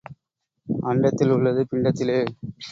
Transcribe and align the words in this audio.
அண்டத்தில் 0.81 1.31
உள்ளது 1.31 1.67
பிண்டத்திலே. 1.71 2.19